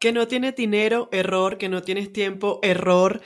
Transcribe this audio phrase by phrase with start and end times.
[0.00, 1.58] Que no tienes dinero, error.
[1.58, 3.20] Que no tienes tiempo, error.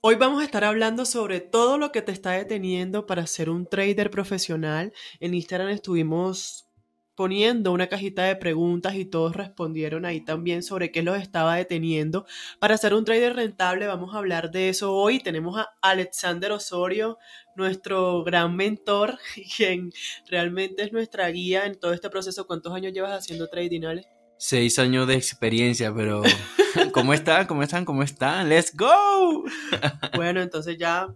[0.00, 3.66] Hoy vamos a estar hablando sobre todo lo que te está deteniendo para ser un
[3.66, 4.92] trader profesional.
[5.20, 6.66] En Instagram estuvimos
[7.14, 12.26] poniendo una cajita de preguntas y todos respondieron ahí también sobre qué los estaba deteniendo.
[12.58, 15.20] Para ser un trader rentable vamos a hablar de eso hoy.
[15.20, 17.18] Tenemos a Alexander Osorio,
[17.54, 19.20] nuestro gran mentor,
[19.56, 19.92] quien
[20.26, 22.48] realmente es nuestra guía en todo este proceso.
[22.48, 23.82] ¿Cuántos años llevas haciendo trading?
[24.40, 26.22] Seis años de experiencia, pero
[26.92, 27.46] ¿cómo están?
[27.46, 27.84] ¿Cómo están?
[27.84, 28.48] ¿Cómo están?
[28.48, 29.44] ¡Let's go!
[30.14, 31.08] bueno, entonces ya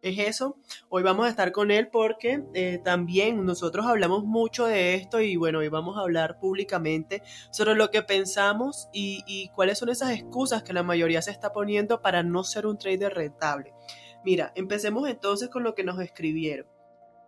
[0.00, 0.56] es eso.
[0.88, 5.34] Hoy vamos a estar con él porque eh, también nosotros hablamos mucho de esto y
[5.34, 10.12] bueno, hoy vamos a hablar públicamente sobre lo que pensamos y, y cuáles son esas
[10.12, 13.74] excusas que la mayoría se está poniendo para no ser un trader rentable.
[14.24, 16.68] Mira, empecemos entonces con lo que nos escribieron.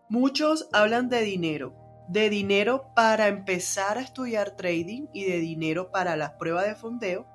[0.09, 1.75] Muchos hablan de dinero,
[2.11, 7.27] de dinero para empezar a estudiar trading y de dinero para las pruebas de fondeo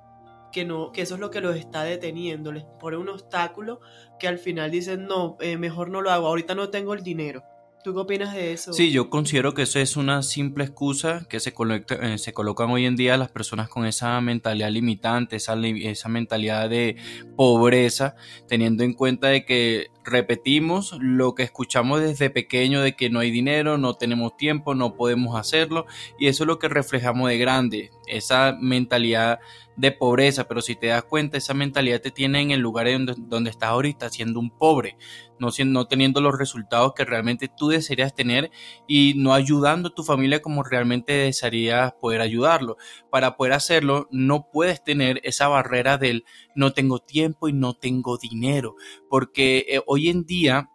[0.52, 3.80] que, no, que eso es lo que los está deteniendo, les pone un obstáculo
[4.18, 7.42] que al final dicen, no, eh, mejor no lo hago, ahorita no tengo el dinero.
[7.84, 8.72] ¿Tú qué opinas de eso?
[8.72, 11.54] Sí, yo considero que eso es una simple excusa que se,
[12.00, 16.68] eh, se colocan hoy en día las personas con esa mentalidad limitante, esa, esa mentalidad
[16.68, 16.96] de
[17.36, 18.16] pobreza,
[18.48, 23.30] teniendo en cuenta de que repetimos lo que escuchamos desde pequeño de que no hay
[23.30, 25.86] dinero, no tenemos tiempo, no podemos hacerlo
[26.18, 29.40] y eso es lo que reflejamos de grande, esa mentalidad
[29.76, 33.14] de pobreza, pero si te das cuenta, esa mentalidad te tiene en el lugar donde,
[33.18, 34.96] donde estás ahorita, siendo un pobre,
[35.38, 38.50] no, siendo, no teniendo los resultados que realmente tú desearías tener
[38.86, 42.78] y no ayudando a tu familia como realmente desearías poder ayudarlo.
[43.10, 46.24] Para poder hacerlo, no puedes tener esa barrera del
[46.56, 48.74] no tengo tiempo y no tengo dinero,
[49.08, 50.70] porque eh, hoy en día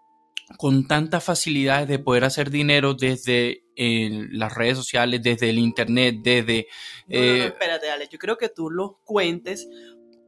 [0.58, 6.16] con tantas facilidades de poder hacer dinero desde eh, las redes sociales, desde el internet,
[6.24, 6.68] desde...
[7.08, 9.68] No, no, no, espérate, Ale, yo creo que tú lo cuentes.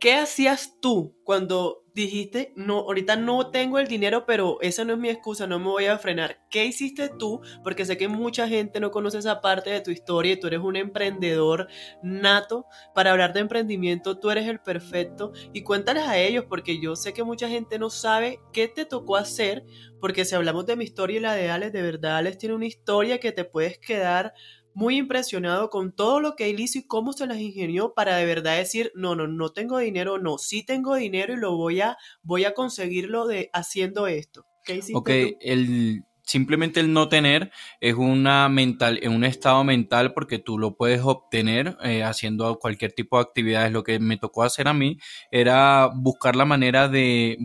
[0.03, 4.99] ¿Qué hacías tú cuando dijiste, no, ahorita no tengo el dinero, pero esa no es
[4.99, 6.45] mi excusa, no me voy a frenar.
[6.50, 7.39] ¿Qué hiciste tú?
[7.63, 10.59] Porque sé que mucha gente no conoce esa parte de tu historia y tú eres
[10.59, 11.69] un emprendedor
[12.01, 12.66] nato.
[12.94, 15.31] Para hablar de emprendimiento, tú eres el perfecto.
[15.53, 19.16] Y cuéntales a ellos, porque yo sé que mucha gente no sabe qué te tocó
[19.16, 19.63] hacer,
[20.01, 22.66] porque si hablamos de mi historia y la de Alex, de verdad Alex tiene una
[22.66, 24.33] historia que te puedes quedar
[24.73, 28.25] muy impresionado con todo lo que él hizo y cómo se las ingenió para de
[28.25, 31.97] verdad decir, no, no, no tengo dinero, no, sí tengo dinero y lo voy a,
[32.22, 34.45] voy a conseguirlo de haciendo esto.
[34.66, 35.09] ¿Qué hiciste ok,
[35.41, 37.51] el, simplemente el no tener
[37.81, 43.17] es una mental, un estado mental porque tú lo puedes obtener eh, haciendo cualquier tipo
[43.17, 43.72] de actividades.
[43.72, 44.97] Lo que me tocó hacer a mí
[45.31, 47.38] era buscar la manera de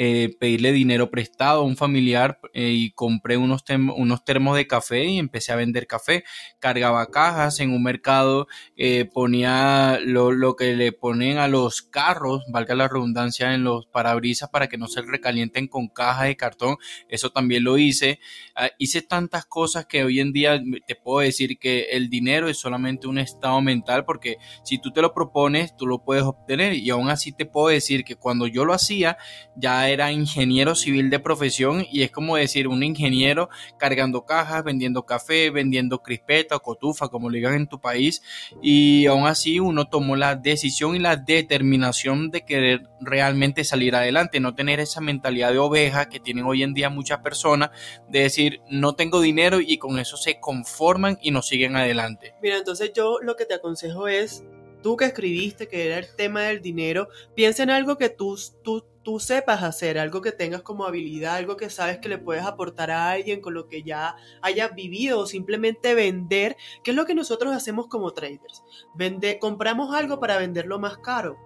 [0.00, 3.64] eh, pedirle dinero prestado a un familiar eh, y compré unos,
[3.96, 6.22] unos termos de café y empecé a vender café.
[6.60, 12.44] Cargaba cajas en un mercado, eh, ponía lo, lo, que le ponen a los carros,
[12.48, 16.76] valga la redundancia, en los parabrisas para que no se recalienten con cajas de cartón.
[17.08, 18.20] Eso también lo hice.
[18.54, 22.58] Ah, hice tantas cosas que hoy en día te puedo decir que el dinero es
[22.58, 26.88] solamente un estado mental porque si tú te lo propones, tú lo puedes obtener y
[26.90, 29.18] aún así te puedo decir que cuando yo lo hacía,
[29.56, 35.04] ya era ingeniero civil de profesión y es como decir un ingeniero cargando cajas, vendiendo
[35.04, 38.22] café, vendiendo crispeta o cotufa, como le digan en tu país.
[38.62, 44.40] Y aún así uno tomó la decisión y la determinación de querer realmente salir adelante,
[44.40, 47.70] no tener esa mentalidad de oveja que tienen hoy en día muchas personas,
[48.08, 52.34] de decir no tengo dinero y con eso se conforman y no siguen adelante.
[52.42, 54.44] Mira, entonces yo lo que te aconsejo es
[54.82, 58.84] tú que escribiste que era el tema del dinero, piensa en algo que tú, tú,
[59.08, 62.90] tú sepas hacer, algo que tengas como habilidad, algo que sabes que le puedes aportar
[62.90, 67.14] a alguien con lo que ya hayas vivido o simplemente vender, que es lo que
[67.14, 68.62] nosotros hacemos como traders.
[68.94, 71.38] Vende, compramos algo para venderlo más caro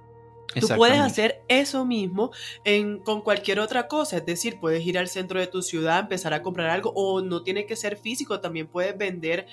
[0.61, 2.31] Tú puedes hacer eso mismo
[2.65, 6.35] en, con cualquier otra cosa, es decir, puedes ir al centro de tu ciudad, empezar
[6.35, 9.47] a comprar algo, o no tiene que ser físico, también puedes vender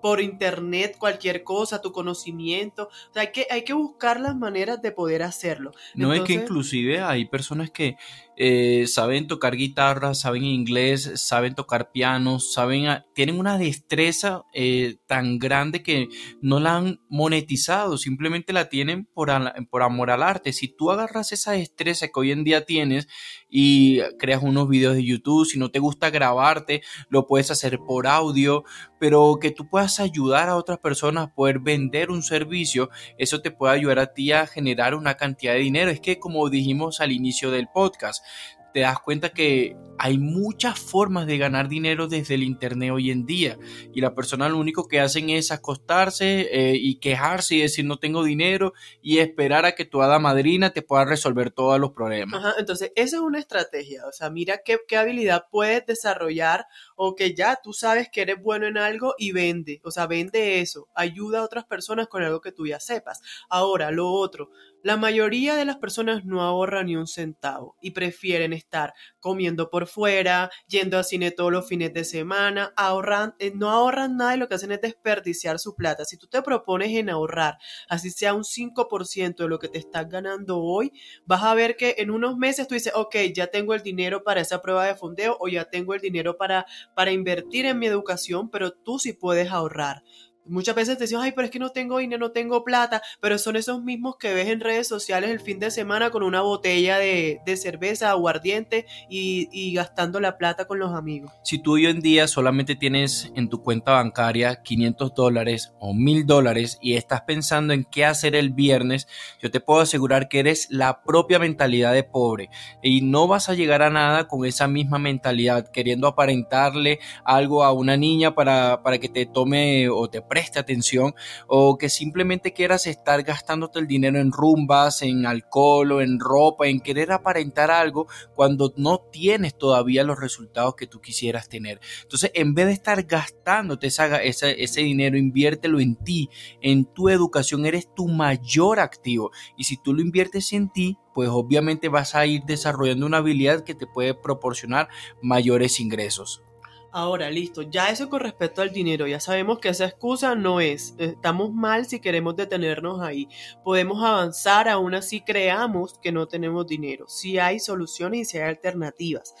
[0.00, 2.88] por internet cualquier cosa, tu conocimiento.
[3.10, 5.72] O sea, hay que, hay que buscar las maneras de poder hacerlo.
[5.94, 7.96] No es que inclusive hay personas que
[8.42, 15.38] eh, saben tocar guitarra, saben inglés, saben tocar piano, saben, tienen una destreza eh, tan
[15.38, 16.08] grande que
[16.40, 19.30] no la han monetizado, simplemente la tienen por,
[19.68, 20.54] por amor al arte.
[20.54, 23.08] Si tú agarras esa destreza que hoy en día tienes
[23.50, 28.06] y creas unos videos de YouTube, si no te gusta grabarte, lo puedes hacer por
[28.06, 28.64] audio,
[28.98, 33.50] pero que tú puedas ayudar a otras personas a poder vender un servicio, eso te
[33.50, 35.90] puede ayudar a ti a generar una cantidad de dinero.
[35.90, 38.24] Es que como dijimos al inicio del podcast,
[38.72, 43.26] te das cuenta que hay muchas formas de ganar dinero desde el Internet hoy en
[43.26, 43.58] día.
[43.92, 47.98] Y la persona lo único que hacen es acostarse eh, y quejarse y decir no
[47.98, 52.42] tengo dinero y esperar a que tu hada madrina te pueda resolver todos los problemas.
[52.58, 54.06] Entonces, esa es una estrategia.
[54.06, 56.64] O sea, mira qué, qué habilidad puedes desarrollar
[56.96, 59.82] o que ya tú sabes que eres bueno en algo y vende.
[59.84, 60.88] O sea, vende eso.
[60.94, 63.20] Ayuda a otras personas con algo que tú ya sepas.
[63.50, 64.50] Ahora, lo otro.
[64.82, 69.89] La mayoría de las personas no ahorran ni un centavo y prefieren estar comiendo por
[69.90, 74.38] fuera, yendo al cine todos los fines de semana, ahorran, eh, no ahorran nada y
[74.38, 76.04] lo que hacen es desperdiciar su plata.
[76.04, 77.58] Si tú te propones en ahorrar,
[77.88, 80.92] así sea un 5% de lo que te estás ganando hoy,
[81.26, 84.40] vas a ver que en unos meses tú dices, ok, ya tengo el dinero para
[84.40, 88.50] esa prueba de fondeo o ya tengo el dinero para, para invertir en mi educación,
[88.50, 90.02] pero tú sí puedes ahorrar.
[90.50, 93.54] Muchas veces decimos, ay, pero es que no tengo dinero, no tengo plata, pero son
[93.54, 97.40] esos mismos que ves en redes sociales el fin de semana con una botella de,
[97.46, 101.30] de cerveza, aguardiente y, y, gastando la plata con los amigos.
[101.44, 106.26] Si tú hoy en día solamente tienes en tu cuenta bancaria 500 dólares o 1000
[106.26, 109.06] dólares y estás pensando en qué hacer el viernes,
[109.40, 112.50] yo te puedo asegurar que eres la propia mentalidad de pobre
[112.82, 117.72] y no vas a llegar a nada con esa misma mentalidad, queriendo aparentarle algo a
[117.72, 121.14] una niña para, para que te tome o te preste atención
[121.46, 126.68] o que simplemente quieras estar gastándote el dinero en rumbas, en alcohol o en ropa,
[126.68, 131.80] en querer aparentar algo cuando no tienes todavía los resultados que tú quisieras tener.
[132.02, 136.28] Entonces, en vez de estar gastándote esa, ese, ese dinero, inviértelo en ti,
[136.62, 139.30] en tu educación, eres tu mayor activo.
[139.56, 143.64] Y si tú lo inviertes en ti, pues obviamente vas a ir desarrollando una habilidad
[143.64, 144.88] que te puede proporcionar
[145.22, 146.42] mayores ingresos.
[146.92, 150.96] Ahora, listo, ya eso con respecto al dinero, ya sabemos que esa excusa no es,
[150.98, 153.28] estamos mal si queremos detenernos ahí,
[153.62, 158.48] podemos avanzar aún así creamos que no tenemos dinero, si hay soluciones y si hay
[158.48, 159.34] alternativas.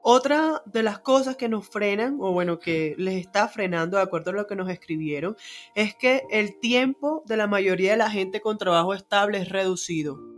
[0.00, 4.30] Otra de las cosas que nos frenan, o bueno, que les está frenando de acuerdo
[4.30, 5.36] a lo que nos escribieron,
[5.74, 10.35] es que el tiempo de la mayoría de la gente con trabajo estable es reducido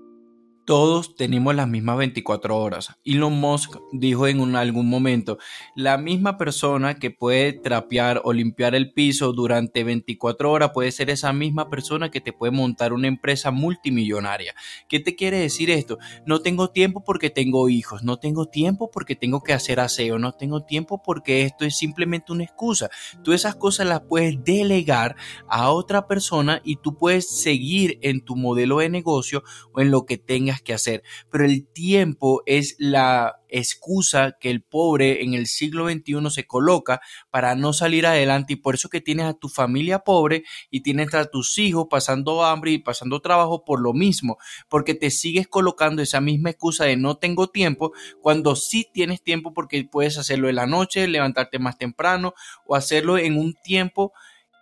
[0.68, 2.94] todos tenemos las mismas 24 horas.
[3.02, 5.38] Elon Musk dijo en algún momento,
[5.74, 11.08] la misma persona que puede trapear o limpiar el piso durante 24 horas puede ser
[11.08, 14.54] esa misma persona que te puede montar una empresa multimillonaria.
[14.90, 15.96] ¿Qué te quiere decir esto?
[16.26, 20.32] No tengo tiempo porque tengo hijos, no tengo tiempo porque tengo que hacer aseo, no
[20.32, 22.90] tengo tiempo porque esto es simplemente una excusa.
[23.24, 25.16] Tú esas cosas las puedes delegar
[25.48, 29.42] a otra persona y tú puedes seguir en tu modelo de negocio
[29.72, 34.62] o en lo que tengas que hacer, pero el tiempo es la excusa que el
[34.62, 37.00] pobre en el siglo XXI se coloca
[37.30, 41.14] para no salir adelante y por eso que tienes a tu familia pobre y tienes
[41.14, 44.38] a tus hijos pasando hambre y pasando trabajo por lo mismo,
[44.68, 49.54] porque te sigues colocando esa misma excusa de no tengo tiempo cuando sí tienes tiempo
[49.54, 52.34] porque puedes hacerlo en la noche, levantarte más temprano
[52.66, 54.12] o hacerlo en un tiempo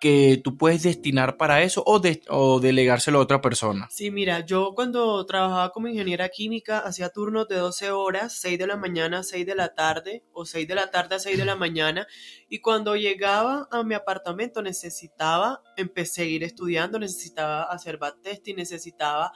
[0.00, 3.88] que tú puedes destinar para eso o, o delegárselo a otra persona.
[3.90, 8.66] Sí, mira, yo cuando trabajaba como ingeniera química hacía turnos de 12 horas, 6 de
[8.66, 11.44] la mañana a 6 de la tarde o 6 de la tarde a 6 de
[11.44, 12.06] la mañana
[12.48, 17.98] y cuando llegaba a mi apartamento necesitaba empecé a seguir estudiando, necesitaba hacer
[18.44, 19.32] y necesitaba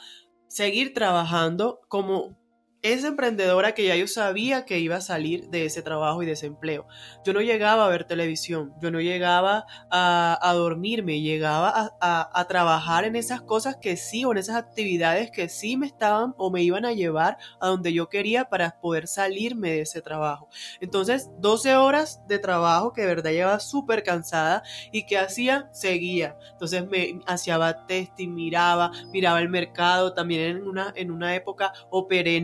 [0.49, 2.40] seguir trabajando como
[2.83, 6.33] esa emprendedora que ya yo sabía que iba a salir de ese trabajo y de
[6.33, 6.87] ese empleo.
[7.25, 12.49] Yo no llegaba a ver televisión, yo no llegaba a, a dormirme, llegaba a, a,
[12.49, 16.51] trabajar en esas cosas que sí o en esas actividades que sí me estaban o
[16.51, 20.49] me iban a llevar a donde yo quería para poder salirme de ese trabajo.
[20.81, 26.37] Entonces, 12 horas de trabajo que de verdad llevaba súper cansada y que hacía, seguía.
[26.53, 32.41] Entonces me hacía testing, miraba, miraba el mercado, también en una, en una época operé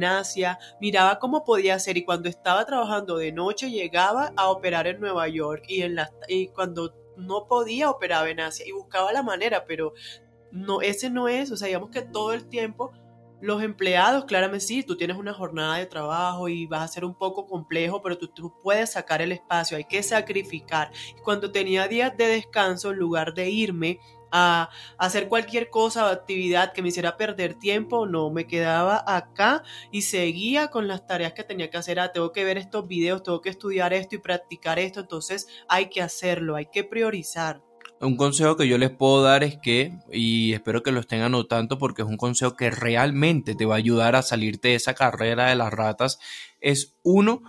[0.80, 5.28] miraba cómo podía hacer y cuando estaba trabajando de noche llegaba a operar en Nueva
[5.28, 9.64] York y, en la, y cuando no podía operaba en Asia y buscaba la manera,
[9.66, 9.92] pero
[10.52, 12.92] no, ese no es, o sea, digamos que todo el tiempo
[13.40, 17.14] los empleados, claramente sí, tú tienes una jornada de trabajo y vas a ser un
[17.14, 20.90] poco complejo, pero tú, tú, puedes sacar el espacio, hay que sacrificar.
[21.22, 24.00] Cuando tenía días de descanso, en lugar de irme
[24.32, 29.62] a hacer cualquier cosa o actividad que me hiciera perder tiempo, no, me quedaba acá
[29.90, 32.00] y seguía con las tareas que tenía que hacer.
[32.00, 35.88] Ah, tengo que ver estos videos, tengo que estudiar esto y practicar esto, entonces hay
[35.88, 37.62] que hacerlo, hay que priorizar.
[37.98, 41.78] Un consejo que yo les puedo dar es que, y espero que lo estén anotando
[41.78, 45.46] porque es un consejo que realmente te va a ayudar a salirte de esa carrera
[45.46, 46.18] de las ratas,
[46.60, 47.40] es uno,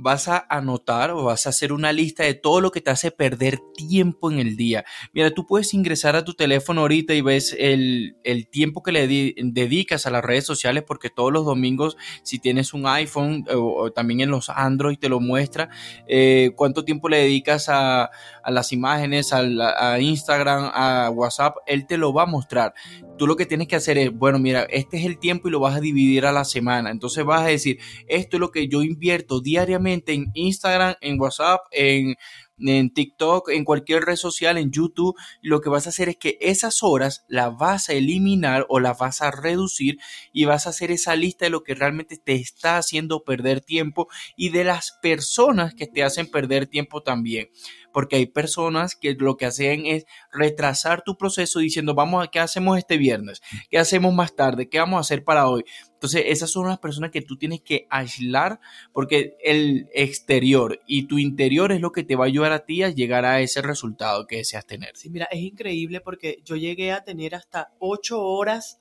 [0.00, 3.10] vas a anotar o vas a hacer una lista de todo lo que te hace
[3.10, 4.84] perder tiempo en el día.
[5.12, 8.14] Mira, tú puedes ingresar a tu teléfono ahorita y ves el,
[8.50, 12.86] tiempo que le dedicas a las redes sociales porque todos los domingos, si tienes un
[12.86, 15.68] iPhone o, también en los Android te lo muestra,
[16.06, 18.10] eh, cuánto tiempo le dedicas a,
[18.50, 22.74] las imágenes, a, a Instagram, a WhatsApp, él te lo va a mostrar.
[23.16, 25.60] Tú lo que tienes que hacer es, bueno, mira, este es el tiempo y lo
[25.60, 26.90] vas a dividir a la semana.
[26.90, 31.60] Entonces vas a decir, esto es lo que yo invierto diariamente en Instagram, en WhatsApp,
[31.72, 32.16] en
[32.60, 36.38] en TikTok, en cualquier red social, en YouTube, lo que vas a hacer es que
[36.40, 39.98] esas horas las vas a eliminar o las vas a reducir
[40.32, 44.08] y vas a hacer esa lista de lo que realmente te está haciendo perder tiempo
[44.36, 47.48] y de las personas que te hacen perder tiempo también
[47.92, 52.38] porque hay personas que lo que hacen es retrasar tu proceso diciendo, vamos a, ¿qué
[52.38, 53.40] hacemos este viernes?
[53.70, 54.68] ¿Qué hacemos más tarde?
[54.68, 55.64] ¿Qué vamos a hacer para hoy?
[55.98, 58.60] Entonces, esas son las personas que tú tienes que aislar
[58.92, 62.84] porque el exterior y tu interior es lo que te va a ayudar a ti
[62.84, 64.96] a llegar a ese resultado que deseas tener.
[64.96, 68.78] Sí, mira, es increíble porque yo llegué a tener hasta ocho horas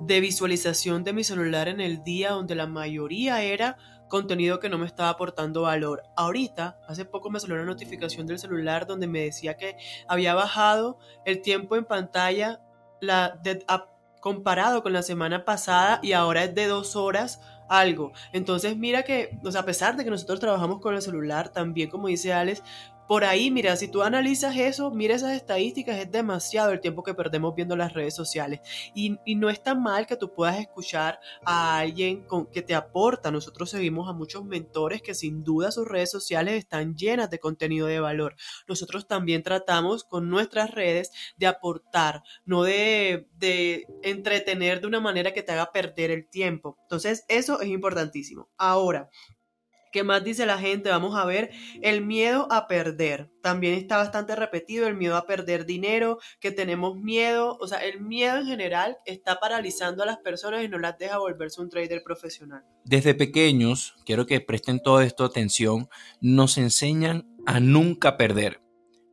[0.00, 3.78] de visualización de mi celular en el día donde la mayoría era
[4.10, 6.02] contenido que no me estaba aportando valor.
[6.14, 9.76] Ahorita, hace poco me salió una notificación del celular donde me decía que
[10.08, 12.60] había bajado el tiempo en pantalla
[13.00, 13.40] la
[14.24, 18.12] comparado con la semana pasada y ahora es de dos horas algo.
[18.32, 21.90] Entonces mira que, o sea, a pesar de que nosotros trabajamos con el celular, también
[21.90, 22.62] como dice Alex,
[23.06, 27.14] por ahí, mira, si tú analizas eso, mira esas estadísticas, es demasiado el tiempo que
[27.14, 28.60] perdemos viendo las redes sociales.
[28.94, 33.30] Y, no es tan mal que tú puedas escuchar a alguien con, que te aporta.
[33.30, 37.86] Nosotros seguimos a muchos mentores que sin duda sus redes sociales están llenas de contenido
[37.88, 38.36] de valor.
[38.68, 45.34] Nosotros también tratamos con nuestras redes de aportar, no de, de entretener de una manera
[45.34, 46.78] que te haga perder el tiempo.
[46.82, 48.48] Entonces, eso es importantísimo.
[48.56, 49.10] Ahora,
[49.94, 50.90] ¿Qué más dice la gente?
[50.90, 53.30] Vamos a ver el miedo a perder.
[53.40, 58.00] También está bastante repetido el miedo a perder dinero, que tenemos miedo, o sea, el
[58.00, 62.02] miedo en general está paralizando a las personas y no las deja volverse un trader
[62.02, 62.64] profesional.
[62.84, 65.88] Desde pequeños, quiero que presten todo esto atención,
[66.20, 68.60] nos enseñan a nunca perder.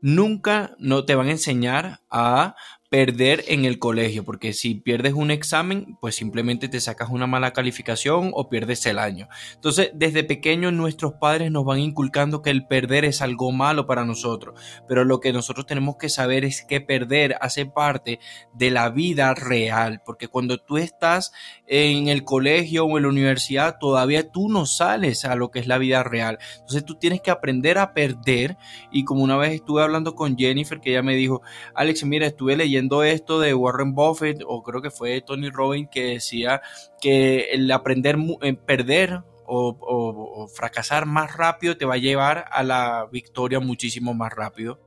[0.02, 2.56] Nunca no te van a enseñar a
[2.92, 7.54] perder en el colegio, porque si pierdes un examen, pues simplemente te sacas una mala
[7.54, 9.30] calificación o pierdes el año.
[9.56, 14.04] Entonces, desde pequeños nuestros padres nos van inculcando que el perder es algo malo para
[14.04, 18.20] nosotros, pero lo que nosotros tenemos que saber es que perder hace parte
[18.54, 21.32] de la vida real, porque cuando tú estás
[21.68, 25.68] en el colegio o en la universidad, todavía tú no sales a lo que es
[25.68, 26.40] la vida real.
[26.56, 28.58] Entonces, tú tienes que aprender a perder
[28.92, 31.42] y como una vez estuve hablando con Jennifer, que ella me dijo,
[31.74, 36.06] Alex, mira, estuve leyendo esto de Warren Buffett o creo que fue Tony Robbins que
[36.06, 36.62] decía
[37.00, 43.08] que el aprender en perder o, fracasar más rápido te va a llevar a la
[43.12, 44.80] victoria muchísimo más rápido.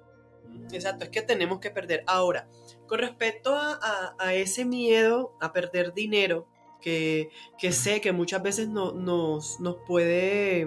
[0.72, 2.02] Exacto, es que tenemos que perder.
[2.06, 2.48] Ahora,
[2.86, 6.48] con respecto a, ese miedo a perder dinero,
[6.80, 7.30] que,
[7.70, 10.66] sé que muchas veces nos, nos puede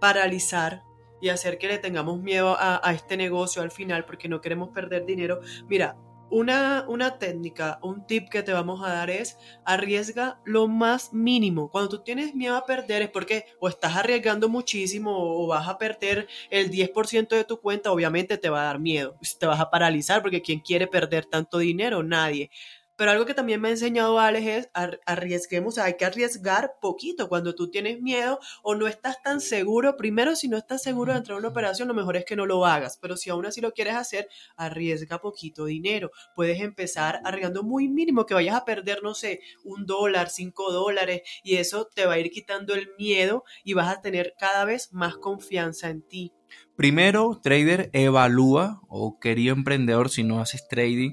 [0.00, 0.82] paralizar
[1.20, 5.06] y hacer que le tengamos miedo a, este negocio al final porque no queremos perder
[5.06, 5.40] dinero.
[5.68, 5.96] Mira,
[6.30, 11.70] una, una, técnica, un tip que te vamos a dar es arriesga lo más mínimo.
[11.70, 15.78] Cuando tú tienes miedo a perder es porque o estás arriesgando muchísimo o vas a
[15.78, 19.70] perder el 10% de tu cuenta, obviamente te va a dar miedo, te vas a
[19.70, 22.02] paralizar porque ¿quién quiere perder tanto dinero?
[22.02, 22.50] Nadie.
[22.96, 24.70] Pero algo que también me ha enseñado Alex es
[25.04, 29.96] arriesguemos, hay que arriesgar poquito cuando tú tienes miedo o no estás tan seguro.
[29.96, 32.46] Primero, si no estás seguro de entrar a una operación, lo mejor es que no
[32.46, 32.98] lo hagas.
[33.00, 36.10] Pero si aún así lo quieres hacer, arriesga poquito dinero.
[36.34, 41.22] Puedes empezar arriesgando muy mínimo, que vayas a perder, no sé, un dólar, cinco dólares,
[41.42, 44.92] y eso te va a ir quitando el miedo y vas a tener cada vez
[44.92, 46.32] más confianza en ti.
[46.76, 51.12] Primero, trader, evalúa o querido emprendedor, si no haces trading,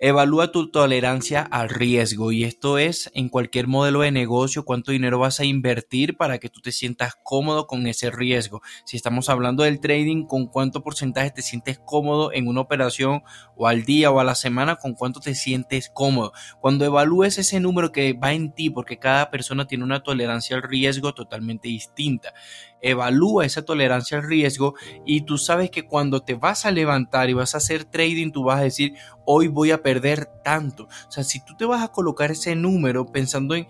[0.00, 5.18] Evalúa tu tolerancia al riesgo y esto es en cualquier modelo de negocio cuánto dinero
[5.18, 8.62] vas a invertir para que tú te sientas cómodo con ese riesgo.
[8.84, 13.22] Si estamos hablando del trading, con cuánto porcentaje te sientes cómodo en una operación
[13.56, 16.32] o al día o a la semana, con cuánto te sientes cómodo.
[16.60, 20.62] Cuando evalúes ese número que va en ti, porque cada persona tiene una tolerancia al
[20.62, 22.34] riesgo totalmente distinta
[22.80, 27.34] evalúa esa tolerancia al riesgo y tú sabes que cuando te vas a levantar y
[27.34, 28.94] vas a hacer trading, tú vas a decir,
[29.24, 30.84] hoy voy a perder tanto.
[30.84, 33.66] O sea, si tú te vas a colocar ese número pensando en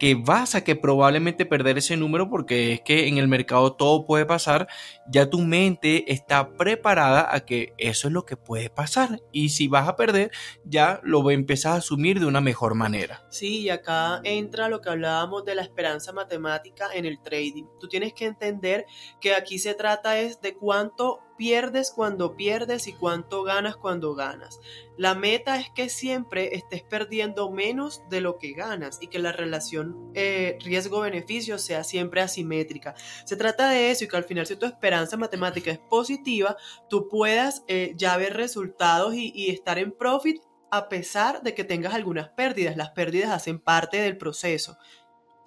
[0.00, 4.06] que vas a que probablemente perder ese número porque es que en el mercado todo
[4.06, 4.66] puede pasar,
[5.06, 9.68] ya tu mente está preparada a que eso es lo que puede pasar y si
[9.68, 10.30] vas a perder
[10.64, 13.26] ya lo empiezas a asumir de una mejor manera.
[13.28, 17.64] Sí, y acá entra lo que hablábamos de la esperanza matemática en el trading.
[17.78, 18.86] Tú tienes que entender
[19.20, 24.60] que aquí se trata es de cuánto pierdes cuando pierdes y cuánto ganas cuando ganas.
[24.98, 29.32] La meta es que siempre estés perdiendo menos de lo que ganas y que la
[29.32, 32.94] relación eh, riesgo-beneficio sea siempre asimétrica.
[33.24, 36.58] Se trata de eso y que al final si tu esperanza matemática es positiva,
[36.90, 41.64] tú puedas eh, ya ver resultados y, y estar en profit a pesar de que
[41.64, 42.76] tengas algunas pérdidas.
[42.76, 44.76] Las pérdidas hacen parte del proceso.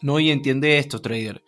[0.01, 1.43] No, y entiende esto, trader.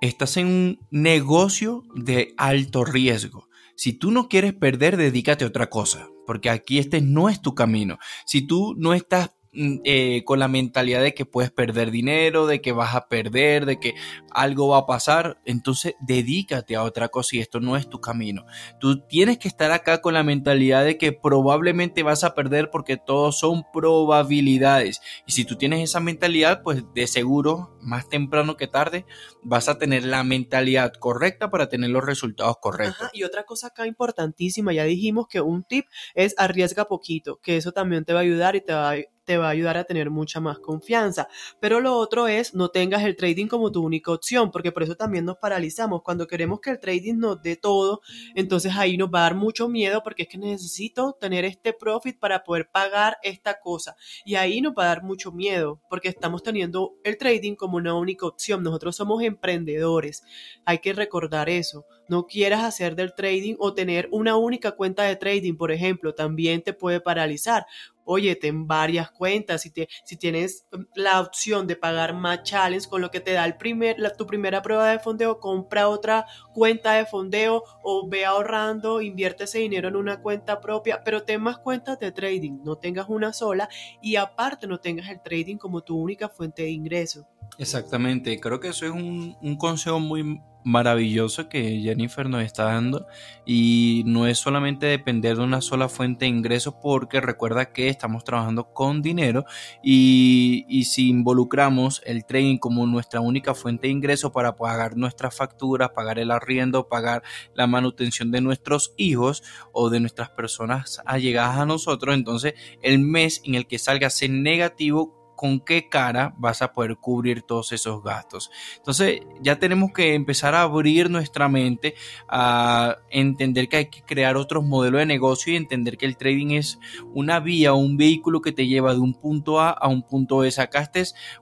[0.00, 3.48] Estás en un negocio de alto riesgo.
[3.76, 7.54] Si tú no quieres perder, dedícate a otra cosa, porque aquí este no es tu
[7.54, 7.98] camino.
[8.26, 12.72] Si tú no estás eh, con la mentalidad de que puedes perder dinero, de que
[12.72, 13.94] vas a perder, de que
[14.30, 18.46] algo va a pasar, entonces dedícate a otra cosa y esto no es tu camino.
[18.80, 22.96] Tú tienes que estar acá con la mentalidad de que probablemente vas a perder porque
[22.96, 25.00] todos son probabilidades.
[25.26, 29.06] Y si tú tienes esa mentalidad, pues de seguro, más temprano que tarde,
[29.42, 33.08] vas a tener la mentalidad correcta para tener los resultados correctos.
[33.12, 37.72] y otra cosa acá importantísima, ya dijimos que un tip es arriesga poquito, que eso
[37.72, 40.10] también te va a ayudar y te va a te va a ayudar a tener
[40.10, 41.28] mucha más confianza.
[41.60, 44.96] Pero lo otro es no tengas el trading como tu única opción, porque por eso
[44.96, 46.02] también nos paralizamos.
[46.02, 48.00] Cuando queremos que el trading nos dé todo,
[48.34, 52.18] entonces ahí nos va a dar mucho miedo porque es que necesito tener este profit
[52.18, 53.96] para poder pagar esta cosa.
[54.24, 57.94] Y ahí nos va a dar mucho miedo porque estamos teniendo el trading como una
[57.94, 58.62] única opción.
[58.62, 60.22] Nosotros somos emprendedores.
[60.64, 61.84] Hay que recordar eso.
[62.08, 66.62] No quieras hacer del trading o tener una única cuenta de trading, por ejemplo, también
[66.62, 67.66] te puede paralizar
[68.04, 72.88] oye, ten varias cuentas, si, te, si tienes mm, la opción de pagar más challenge
[72.88, 76.92] con lo que te da el primer, tu primera prueba de fondeo, compra otra cuenta
[76.92, 81.58] de fondeo o ve ahorrando, invierte ese dinero en una cuenta propia, pero ten más
[81.58, 83.68] cuentas de trading, no tengas una sola
[84.02, 87.26] y aparte no tengas el trading como tu única fuente de ingreso.
[87.58, 93.06] Exactamente, creo que eso es un, un consejo muy maravilloso que Jennifer nos está dando.
[93.46, 98.24] Y no es solamente depender de una sola fuente de ingresos porque recuerda que estamos
[98.24, 99.44] trabajando con dinero
[99.82, 105.36] y, y, si involucramos el trading como nuestra única fuente de ingresos para pagar nuestras
[105.36, 107.22] facturas, pagar el arriendo, pagar
[107.54, 109.42] la manutención de nuestros hijos
[109.72, 114.30] o de nuestras personas allegadas a nosotros, entonces el mes en el que salga ser
[114.30, 118.50] negativo con qué cara vas a poder cubrir todos esos gastos.
[118.76, 121.94] Entonces ya tenemos que empezar a abrir nuestra mente
[122.28, 126.52] a entender que hay que crear otros modelos de negocio y entender que el trading
[126.52, 126.78] es
[127.12, 130.50] una vía, un vehículo que te lleva de un punto A a un punto B.
[130.50, 130.94] Sacaste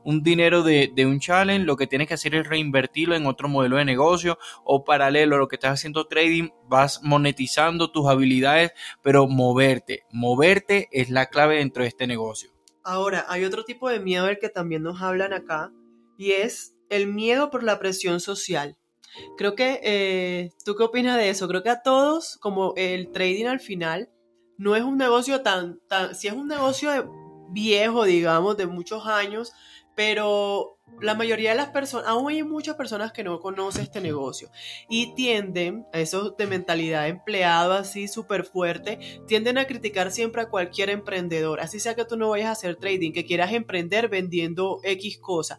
[0.05, 3.77] un dinero de, un challenge, lo que tienes que hacer es reinvertirlo en otro modelo
[3.77, 9.29] de negocio o paralelo a lo que estás haciendo trading, vas monetizando tus habilidades, pero
[9.29, 12.52] moverte, moverte es la clave dentro de este negocio.
[12.85, 15.73] Ahora, hay otro tipo de miedo del que también nos hablan acá
[16.19, 18.77] y es el miedo por la presión social.
[19.37, 21.49] Creo que, eh, ¿tú qué opinas de eso?
[21.49, 24.11] Creo que a todos, como el trading al final,
[24.59, 26.91] no es un negocio tan, tan, si es un negocio
[27.51, 29.53] viejo, digamos, de muchos años,
[29.95, 34.51] pero la mayoría de las personas, aún hay muchas personas que no conocen este negocio
[34.89, 40.49] y tienden, a eso de mentalidad empleado así súper fuerte, tienden a criticar siempre a
[40.49, 44.81] cualquier emprendedor, así sea que tú no vayas a hacer trading, que quieras emprender vendiendo
[44.85, 45.59] X cosa,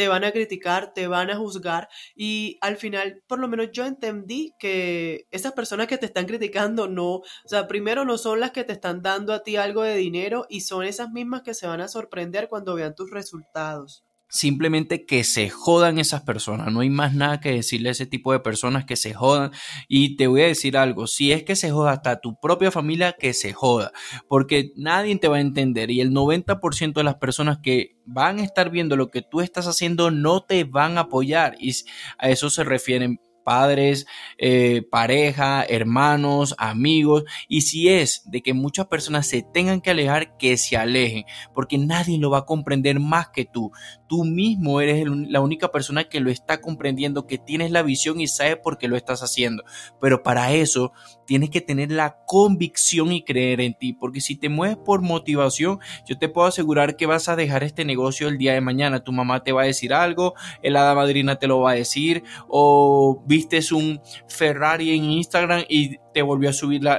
[0.00, 3.84] te van a criticar, te van a juzgar y al final, por lo menos yo
[3.84, 8.52] entendí que esas personas que te están criticando no, o sea, primero no son las
[8.52, 11.66] que te están dando a ti algo de dinero y son esas mismas que se
[11.66, 16.72] van a sorprender cuando vean tus resultados simplemente que se jodan esas personas.
[16.72, 19.50] No hay más nada que decirle a ese tipo de personas que se jodan.
[19.88, 23.16] Y te voy a decir algo, si es que se joda hasta tu propia familia,
[23.18, 23.92] que se joda,
[24.28, 28.44] porque nadie te va a entender y el 90% de las personas que van a
[28.44, 31.56] estar viendo lo que tú estás haciendo no te van a apoyar.
[31.58, 31.74] Y
[32.18, 34.06] a eso se refieren padres,
[34.38, 37.24] eh, pareja, hermanos, amigos.
[37.48, 41.78] Y si es de que muchas personas se tengan que alejar, que se alejen, porque
[41.78, 43.72] nadie lo va a comprender más que tú.
[44.10, 48.26] Tú mismo eres la única persona que lo está comprendiendo, que tienes la visión y
[48.26, 49.62] sabes por qué lo estás haciendo.
[50.00, 50.90] Pero para eso
[51.28, 55.78] tienes que tener la convicción y creer en ti, porque si te mueves por motivación,
[56.08, 59.04] yo te puedo asegurar que vas a dejar este negocio el día de mañana.
[59.04, 62.24] Tu mamá te va a decir algo, el hada madrina te lo va a decir,
[62.48, 66.98] o viste un Ferrari en Instagram y te volvió a subir la,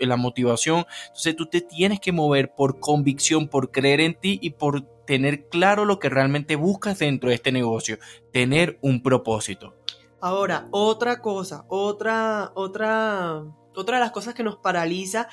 [0.00, 0.84] la motivación.
[1.06, 5.48] Entonces tú te tienes que mover por convicción, por creer en ti y por tener
[5.48, 7.98] claro lo que realmente buscas dentro de este negocio,
[8.32, 9.74] tener un propósito.
[10.20, 15.28] Ahora, otra cosa, otra, otra, otra de las cosas que nos paraliza,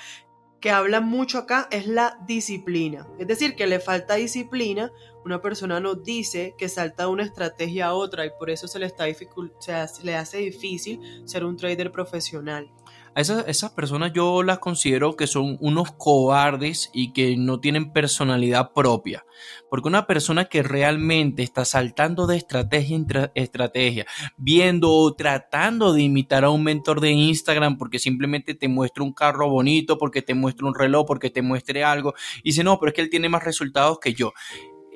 [0.59, 3.07] que habla mucho acá, es la disciplina.
[3.17, 4.91] Es decir, que le falta disciplina.
[5.23, 8.79] Una persona nos dice que salta de una estrategia a otra y por eso se
[8.79, 12.71] le, está se le hace difícil ser un trader profesional
[13.15, 19.25] esas, personas yo las considero que son unos cobardes y que no tienen personalidad propia.
[19.69, 24.05] Porque una persona que realmente está saltando de estrategia en estrategia,
[24.37, 29.13] viendo o tratando de imitar a un mentor de Instagram porque simplemente te muestra un
[29.13, 32.89] carro bonito, porque te muestra un reloj, porque te muestre algo, y dice, no, pero
[32.89, 34.33] es que él tiene más resultados que yo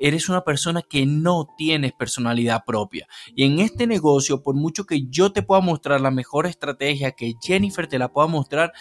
[0.00, 3.06] eres una persona que no tienes personalidad propia.
[3.34, 7.34] Y en este negocio, por mucho que yo te pueda mostrar la mejor estrategia, que
[7.42, 8.72] Jennifer te la pueda mostrar,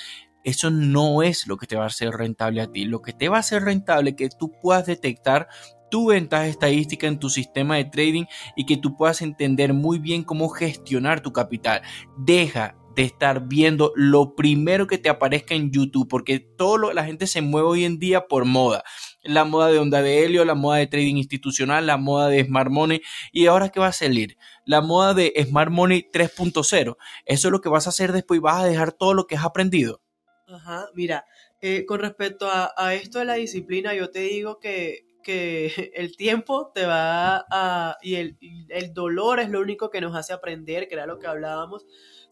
[0.43, 2.86] eso no es lo que te va a hacer rentable a ti.
[2.86, 5.47] Lo que te va a hacer rentable es que tú puedas detectar
[5.89, 8.25] tu ventaja estadística en tu sistema de trading
[8.56, 11.82] y que tú puedas entender muy bien cómo gestionar tu capital.
[12.17, 17.28] Deja de estar viendo lo primero que te aparezca en YouTube, porque todo la gente
[17.28, 18.84] se mueve hoy en día por moda.
[19.26, 22.72] La moda de onda de helio, la moda de trading institucional, la moda de Smart
[22.72, 23.02] Money.
[23.32, 24.38] ¿Y ahora qué va a salir?
[24.66, 26.98] La moda de Smart Money 3.0.
[27.26, 29.36] Eso es lo que vas a hacer después y vas a dejar todo lo que
[29.36, 30.02] has aprendido.
[30.48, 31.26] Ajá, mira,
[31.62, 36.72] eh, con respecto a, esto de la disciplina, yo te digo que, que el tiempo
[36.74, 37.98] te va a...
[38.02, 38.38] y el,
[38.70, 41.86] el dolor es lo único que nos hace aprender, que era lo que hablábamos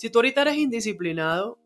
[0.03, 1.59] si tú ahorita eres indisciplinado,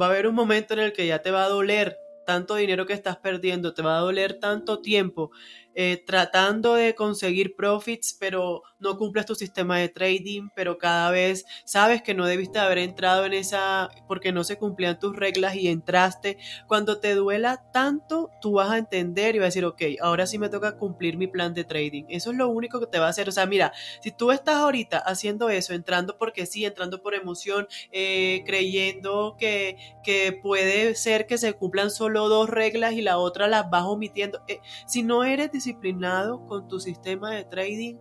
[0.00, 2.86] va a haber un momento en el que ya te va a doler tanto dinero
[2.86, 5.30] que estás perdiendo, te va a doler tanto tiempo
[5.74, 11.44] eh, tratando de conseguir profits, pero no cumples tu sistema de trading, pero cada vez
[11.64, 15.68] sabes que no debiste haber entrado en esa porque no se cumplían tus reglas y
[15.68, 16.38] entraste.
[16.66, 20.38] Cuando te duela tanto, tú vas a entender y vas a decir, ok, ahora sí
[20.38, 22.04] me toca cumplir mi plan de trading.
[22.08, 23.28] Eso es lo único que te va a hacer.
[23.28, 27.66] O sea, mira, si tú estás ahorita haciendo eso, entrando porque sí, entrando por emoción,
[27.92, 33.48] eh, creyendo que, que puede ser que se cumplan solo dos reglas y la otra
[33.48, 37.96] las vas omitiendo, eh, si no eres disciplinado con tu sistema de trading,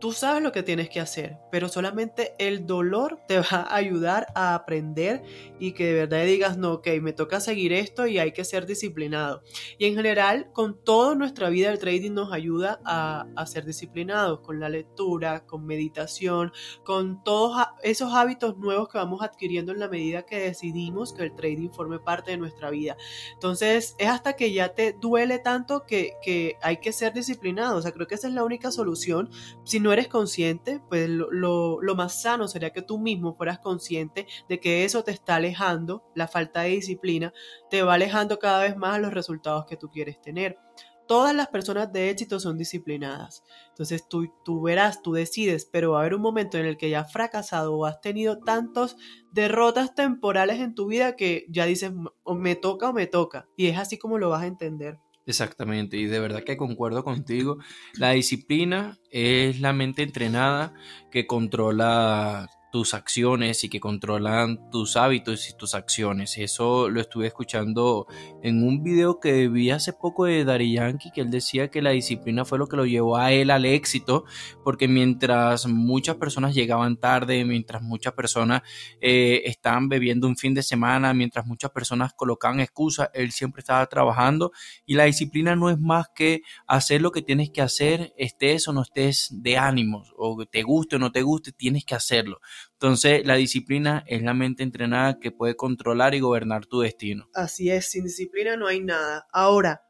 [0.00, 4.26] tú sabes lo que tienes que hacer, pero solamente el dolor te va a ayudar
[4.34, 5.22] a aprender
[5.58, 8.66] y que de verdad digas, no, ok, me toca seguir esto y hay que ser
[8.66, 9.42] disciplinado.
[9.78, 14.60] Y en general, con toda nuestra vida el trading nos ayuda a, ser disciplinados, con
[14.60, 16.52] la lectura, con meditación,
[16.84, 21.34] con todos esos hábitos nuevos que vamos adquiriendo en la medida que decidimos que el
[21.34, 22.96] trading forme parte de nuestra vida.
[23.32, 26.16] Entonces, es hasta que ya te duele tanto que,
[26.60, 27.78] hay que ser disciplinado.
[27.78, 29.30] O sea, creo que esa es la única solución.
[29.64, 34.84] Si eres consciente, pues lo, más sano sería que tú mismo fueras consciente de que
[34.84, 37.32] eso te está alejando, la falta de disciplina,
[37.70, 40.58] te va alejando cada vez más a los resultados que tú quieres tener.
[41.06, 43.42] Todas las personas de éxito son disciplinadas.
[43.70, 46.90] Entonces tú, tú verás, tú decides, pero va a haber un momento en el que
[46.90, 48.96] ya has fracasado o has tenido tantas
[49.32, 51.92] derrotas temporales en tu vida que ya dices,
[52.24, 53.48] o me toca o me toca.
[53.56, 54.98] Y es así como lo vas a entender.
[55.28, 57.58] Exactamente, y de verdad que concuerdo contigo.
[57.94, 60.72] La disciplina es la mente entrenada
[61.10, 66.36] que controla tus acciones y que controlan tus hábitos y tus acciones.
[66.38, 68.06] Eso lo estuve escuchando
[68.42, 71.90] en un video que vi hace poco de Dari Yankee, que él decía que la
[71.90, 74.24] disciplina fue lo que lo llevó a él al éxito,
[74.64, 78.62] porque mientras muchas personas llegaban tarde, mientras muchas personas
[79.00, 83.86] eh, estaban bebiendo un fin de semana, mientras muchas personas colocaban excusas, él siempre estaba
[83.86, 84.52] trabajando
[84.86, 88.72] y la disciplina no es más que hacer lo que tienes que hacer, estés o
[88.72, 92.40] no estés de ánimos, o te guste o no te guste, tienes que hacerlo.
[92.72, 97.28] Entonces, la disciplina es la mente entrenada que puede controlar y gobernar tu destino.
[97.34, 99.26] Así es, sin disciplina no hay nada.
[99.32, 99.82] Ahora,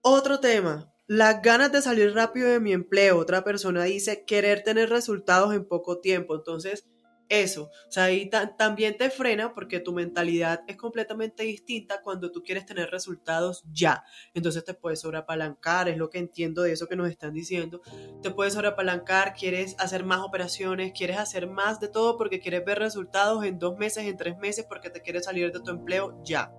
[0.00, 3.18] otro tema, las ganas de salir rápido de mi empleo.
[3.18, 6.34] Otra persona dice querer tener resultados en poco tiempo.
[6.34, 6.86] Entonces,
[7.32, 7.70] eso.
[7.88, 12.66] O sea, ahí también te frena porque tu mentalidad es completamente distinta cuando tú quieres
[12.66, 14.04] tener resultados ya.
[14.34, 17.80] Entonces te puedes sobreapalancar, es lo que entiendo de eso que nos están diciendo.
[18.20, 22.78] Te puedes sobreapalancar, quieres hacer más operaciones, quieres hacer más de todo porque quieres ver
[22.78, 26.52] resultados en dos meses, en tres meses, porque te quieres salir de tu empleo ya.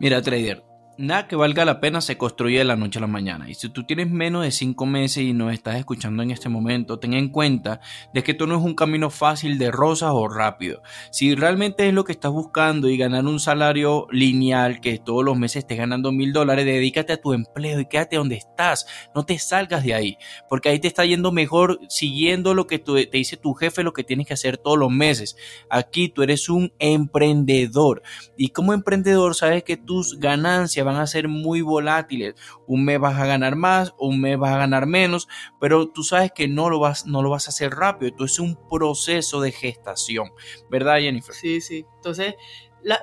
[0.00, 0.62] Mira, trader,
[0.96, 3.50] Nada que valga la pena se construye de la noche a la mañana.
[3.50, 7.00] Y si tú tienes menos de 5 meses y nos estás escuchando en este momento,
[7.00, 7.80] ten en cuenta
[8.12, 10.82] de que esto no es un camino fácil de rosas o rápido.
[11.10, 15.36] Si realmente es lo que estás buscando y ganar un salario lineal que todos los
[15.36, 18.86] meses estés ganando mil dólares, dedícate a tu empleo y quédate donde estás.
[19.16, 20.16] No te salgas de ahí,
[20.48, 24.04] porque ahí te está yendo mejor siguiendo lo que te dice tu jefe, lo que
[24.04, 25.36] tienes que hacer todos los meses.
[25.70, 28.02] Aquí tú eres un emprendedor
[28.36, 32.34] y como emprendedor sabes que tus ganancias van a ser muy volátiles.
[32.66, 35.28] Un mes vas a ganar más, un mes vas a ganar menos,
[35.60, 38.10] pero tú sabes que no lo vas, no lo vas a hacer rápido.
[38.10, 40.30] Esto es un proceso de gestación,
[40.70, 41.34] ¿verdad, Jennifer?
[41.34, 41.86] Sí, sí.
[41.96, 42.34] Entonces,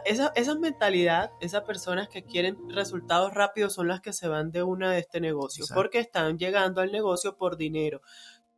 [0.06, 4.63] esa, esa, mentalidad, esas personas que quieren resultados rápidos son las que se van de
[4.63, 8.02] una de este negocio, porque están llegando al negocio por dinero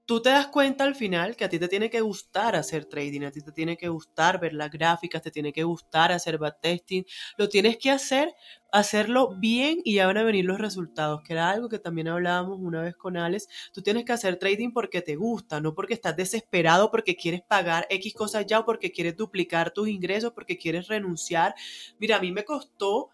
[0.05, 3.21] tú te das cuenta al final que a ti te tiene que gustar hacer trading,
[3.23, 7.05] a ti te tiene que gustar ver las gráficas, te tiene que gustar hacer backtesting,
[7.37, 8.33] lo tienes que hacer,
[8.71, 12.59] hacerlo bien y ya van a venir los resultados, que era algo que también hablábamos
[12.59, 16.15] una vez con Alex, tú tienes que hacer trading porque te gusta, no porque estás
[16.15, 20.87] desesperado, porque quieres pagar X cosas ya o porque quieres duplicar tus ingresos, porque quieres
[20.87, 21.55] renunciar.
[21.99, 23.09] Mira, a mí me costó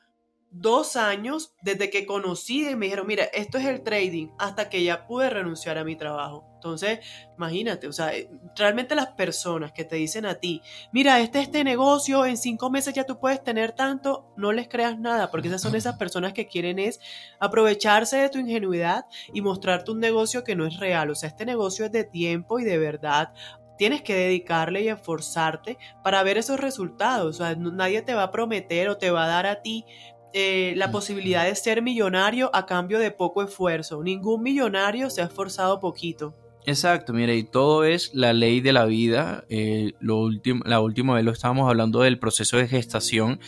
[0.52, 4.84] dos años desde que conocí y me dijeron, mira, esto es el trading, hasta que
[4.84, 6.46] ya pude renunciar a mi trabajo.
[6.56, 7.00] Entonces,
[7.38, 11.64] imagínate, o sea, eh, realmente las personas que te dicen a ti, mira, este este
[11.64, 15.62] negocio, en cinco meses ya tú puedes tener tanto, no les creas nada, porque esas
[15.62, 17.00] son esas personas que quieren es
[17.40, 21.12] aprovecharse de tu ingenuidad y mostrarte un negocio que no es real.
[21.12, 23.34] O sea, este negocio es de tiempo y de verdad
[23.78, 27.40] tienes que dedicarle y esforzarte para ver esos resultados.
[27.40, 29.86] O sea, nadie te va a prometer o te va a dar a ti
[30.34, 34.04] eh, la posibilidad de ser millonario a cambio de poco esfuerzo.
[34.04, 36.36] Ningún millonario se ha esforzado poquito.
[36.66, 39.46] Exacto, mire, y todo es la ley de la vida.
[39.50, 40.30] Eh, lo
[40.66, 43.40] la última vez lo estábamos hablando del proceso de gestación.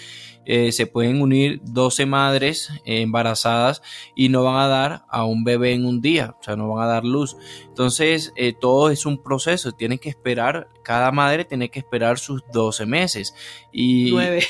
[0.46, 3.82] Eh, se pueden unir 12 madres embarazadas
[4.16, 6.84] y no van a dar a un bebé en un día, o sea, no van
[6.84, 7.38] a dar luz.
[7.68, 12.86] Entonces, todo es un proceso, tienen que esperar, cada madre tiene que esperar sus 12
[12.86, 13.36] meses.
[13.72, 14.44] Y nueve.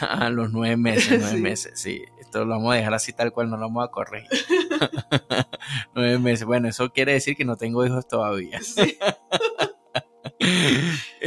[0.00, 2.02] a los nueve meses, nueve meses, sí
[2.44, 4.28] lo vamos a dejar así tal cual, no lo vamos a corregir.
[5.94, 6.44] Nueve meses.
[6.46, 8.60] Bueno, eso quiere decir que no tengo hijos todavía.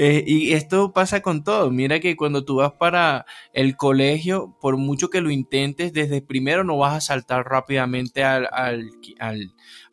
[0.02, 1.72] Eh, y esto pasa con todo.
[1.72, 6.64] Mira que cuando tú vas para el colegio, por mucho que lo intentes, desde primero
[6.64, 8.90] no vas a saltar rápidamente al, al,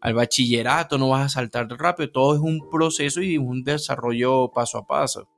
[0.01, 2.13] al, bachillerato, no vas a saltar rápido.
[2.13, 5.29] Todo es un proceso y un desarrollo paso a paso.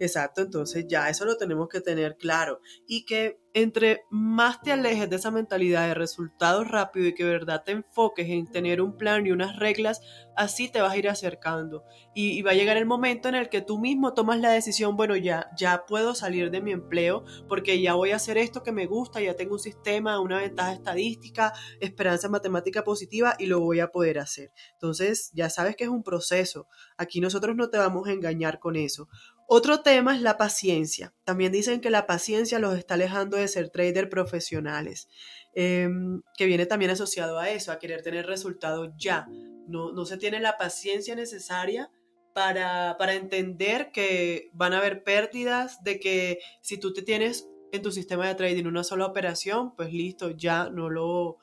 [0.00, 2.60] Exacto, entonces ya eso lo tenemos que tener claro.
[2.86, 7.64] Y que entre más te alejes de esa mentalidad de resultados rápidos y que verdad
[7.64, 10.00] te enfoques en tener un plan y unas reglas,
[10.36, 11.84] así te vas a ir acercando.
[12.14, 15.16] Y, va a llegar el momento en el que tú mismo tomas la decisión, bueno,
[15.16, 18.86] ya, ya puedo salir de mi empleo porque ya voy a hacer esto que me
[18.86, 23.88] gusta, ya tengo un sistema, una ventaja estadística, esperanza matemática positiva y lo voy a
[23.88, 24.50] poder hacer.
[24.72, 26.68] Entonces, ya sabes que es un proceso.
[26.96, 29.08] Aquí nosotros no te vamos a engañar con eso.
[29.52, 31.12] Otro tema es la paciencia.
[31.24, 35.08] También dicen que la paciencia los está alejando de ser trader profesionales,
[35.56, 39.26] em, que viene también asociado a eso, a querer tener resultados ya.
[39.66, 41.90] No, no se tiene la paciencia necesaria
[42.32, 47.82] para, para, entender que van a haber pérdidas, de que si tú te tienes en
[47.82, 51.38] tu sistema de trading una sola operación, pues listo, ya no lo...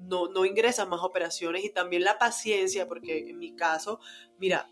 [0.00, 4.00] No, no ingresan más operaciones y también la paciencia, porque en mi caso,
[4.36, 4.68] mira,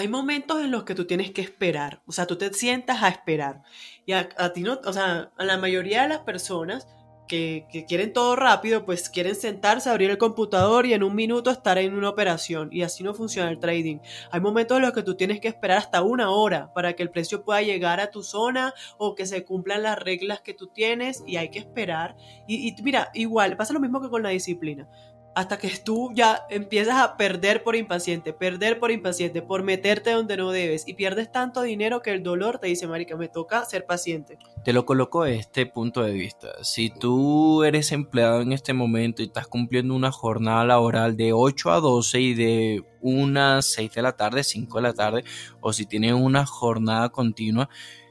[0.00, 3.08] hay momentos en los que tú tienes que esperar, o sea, tú te sientas a
[3.08, 3.62] esperar.
[4.06, 6.88] Y a, ti no, o sea, a la mayoría de las personas
[7.28, 11.76] que, quieren todo rápido, pues quieren sentarse, abrir el computador y en un minuto estar
[11.76, 12.70] en una operación.
[12.72, 13.98] Y así no funciona el trading.
[14.32, 17.10] Hay momentos en los que tú tienes que esperar hasta una hora para que el
[17.10, 21.22] precio pueda llegar a tu zona o que se cumplan las reglas que tú tienes
[21.26, 22.16] y hay que esperar.
[22.48, 24.88] Y mira, igual, pasa lo mismo que con la disciplina
[25.34, 30.36] hasta que tú ya empiezas a perder por impaciente, perder por impaciente, por meterte donde
[30.36, 33.86] no debes y pierdes tanto dinero que el dolor te dice, marica, me toca ser
[33.86, 34.38] paciente.
[34.64, 36.48] Te lo coloco de este punto de vista.
[36.62, 41.70] Si tú eres empleado en este momento y estás cumpliendo una jornada laboral de 8
[41.70, 45.24] a 12 y de unas 6 de la tarde, 5 de la tarde,
[45.60, 47.68] o si tienes una jornada continua,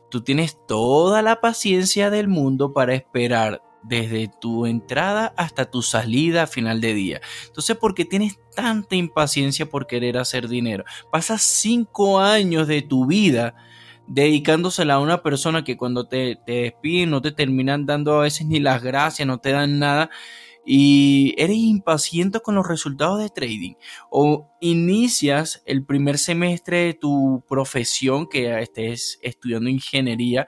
[0.09, 6.43] tú tienes toda la paciencia del mundo para esperar desde tu entrada hasta tu salida
[6.43, 7.21] a final de día.
[7.47, 10.83] Entonces, ¿por qué tienes tanta impaciencia por querer hacer dinero?
[11.11, 13.55] Pasas cinco años de tu vida
[14.07, 18.47] dedicándosela a una persona que cuando te, te despiden no te terminan dando a veces
[18.47, 20.09] ni las gracias, no te dan nada
[20.65, 23.73] y eres impaciente con los resultados de trading
[24.11, 30.47] o inicias el primer semestre de tu profesión que estés estudiando ingeniería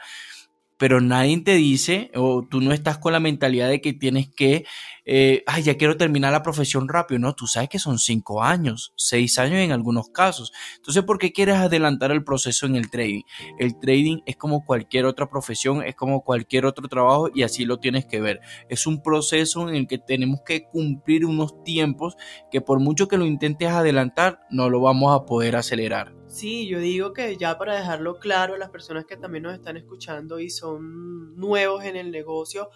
[0.82, 4.66] pero nadie te dice, o tú no estás con la mentalidad de que tienes que,
[5.06, 7.20] eh, ay, ya quiero terminar la profesión rápido.
[7.20, 10.52] No, tú sabes que son cinco años, seis años en algunos casos.
[10.78, 13.22] Entonces, ¿por qué quieres adelantar el proceso en el trading?
[13.60, 17.78] El trading es como cualquier otra profesión, es como cualquier otro trabajo y así lo
[17.78, 18.40] tienes que ver.
[18.68, 22.16] Es un proceso en el que tenemos que cumplir unos tiempos
[22.52, 26.21] que por mucho que lo intentes adelantar, no lo vamos a poder acelerar.
[26.32, 30.40] Sí, yo digo que ya para dejarlo claro, las personas que también nos están escuchando
[30.40, 32.70] y son nuevos en el negocio,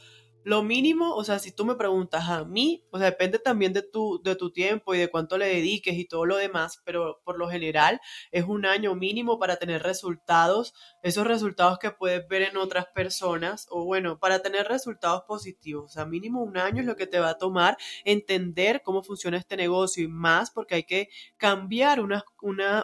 [0.46, 3.82] lo mínimo, o sea, si tú me preguntas a mí, o sea, depende también de
[3.82, 7.40] tu, de tu tiempo y de cuánto le dediques y todo lo demás, pero por
[7.40, 8.00] lo general
[8.32, 13.66] es un año mínimo para tener resultados, esos resultados que puedes ver en otras personas,
[13.72, 17.20] o bueno, para tener resultados positivos, o sea, mínimo un año es lo que te
[17.20, 22.24] va a tomar entender cómo funciona este negocio y más porque hay que cambiar unas,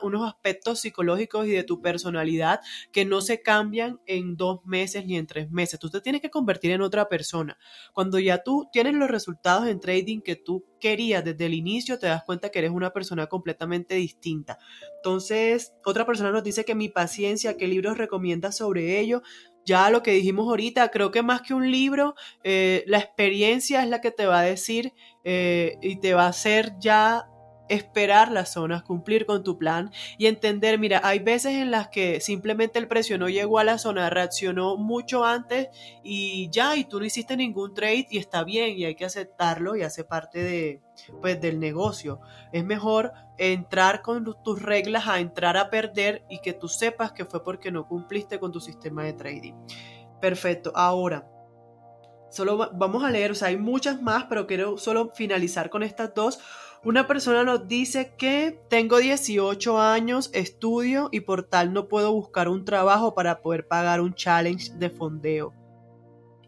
[0.01, 2.59] unos aspectos psicológicos y de tu personalidad
[2.91, 6.31] que no se cambian en dos meses ni en tres meses, tú te tienes que
[6.31, 7.50] convertir en otra persona
[7.93, 12.07] cuando ya tú tienes los resultados en trading que tú querías desde el inicio, te
[12.07, 14.57] das cuenta que eres una persona completamente distinta.
[14.97, 19.21] Entonces, otra persona nos dice que mi paciencia, ¿qué libros recomienda sobre ello?
[19.65, 23.89] Ya lo que dijimos ahorita, creo que más que un libro, eh, la experiencia es
[23.89, 27.30] la que te va a decir eh, y te va a hacer ya
[27.71, 32.19] esperar las zonas, cumplir con tu plan y entender, mira, hay veces en las que
[32.19, 35.69] simplemente el precio no llegó a la zona, reaccionó mucho antes
[36.03, 39.77] y ya, y tú no hiciste ningún trade y está bien y hay que aceptarlo
[39.77, 40.81] y hace parte de,
[41.21, 42.19] pues, del negocio.
[42.51, 47.25] Es mejor entrar con tus reglas a entrar a perder y que tú sepas que
[47.25, 49.53] fue porque no cumpliste con tu sistema de trading.
[50.19, 51.25] Perfecto, ahora
[52.31, 56.13] solo vamos a leer, o sea, hay muchas más, pero quiero solo finalizar con estas
[56.13, 56.39] dos
[56.83, 62.49] una persona nos dice que tengo 18 años, estudio y por tal no puedo buscar
[62.49, 65.53] un trabajo para poder pagar un challenge de fondeo.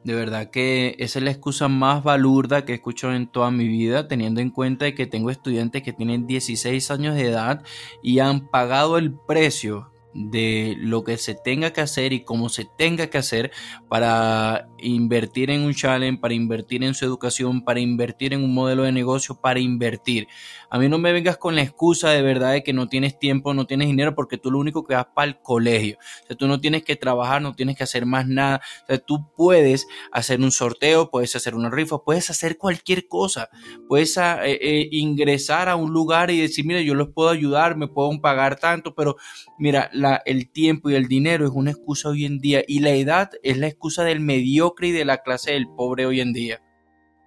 [0.03, 3.67] De verdad que esa es la excusa más balurda que he escuchado en toda mi
[3.67, 7.63] vida, teniendo en cuenta que tengo estudiantes que tienen 16 años de edad
[8.01, 12.65] y han pagado el precio de lo que se tenga que hacer y cómo se
[12.77, 13.51] tenga que hacer
[13.89, 18.83] para invertir en un challenge, para invertir en su educación, para invertir en un modelo
[18.83, 20.27] de negocio, para invertir.
[20.73, 23.53] A mí no me vengas con la excusa de verdad de que no tienes tiempo,
[23.53, 25.99] no tienes dinero, porque tú lo único que vas para el colegio.
[26.23, 28.59] O sea, tú no tienes que trabajar, no tienes que hacer más nada.
[28.81, 33.49] O sea, tú puedes hacer un sorteo, puedes hacer una rifa, puedes hacer cualquier cosa.
[33.87, 37.77] Puedes ah, eh, eh, ingresar a un lugar y decir, mira, yo los puedo ayudar,
[37.77, 39.15] me puedo pagar tanto, pero
[39.59, 39.91] mira,
[40.25, 43.59] el tiempo y el dinero es una excusa hoy en día y la edad es
[43.59, 46.62] la excusa del mediocre y de la clase del pobre hoy en día.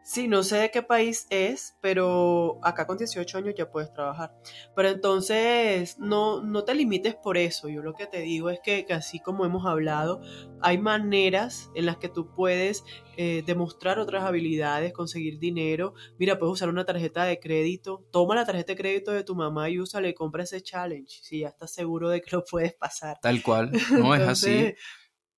[0.07, 4.33] Sí, no sé de qué país es, pero acá con 18 años ya puedes trabajar.
[4.77, 7.69] Pero entonces no, no te limites por eso.
[7.69, 10.21] Yo lo que te digo es que, así como hemos hablado,
[10.61, 12.85] hay maneras en las que tú puedes
[13.17, 15.95] eh, demostrar otras habilidades, conseguir dinero.
[16.21, 18.05] Mira, puedes usar una tarjeta de crédito.
[18.13, 21.19] Toma la tarjeta de crédito de tu mamá y úsale y compra ese challenge.
[21.23, 23.19] Si ya estás seguro de que lo puedes pasar.
[23.21, 24.73] Tal cual, no es así.